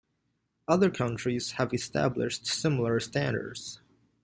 Other 0.67 0.89
countries 0.89 1.51
have 1.59 1.75
established 1.75 2.47
similar 2.47 2.99
standards. 2.99 3.81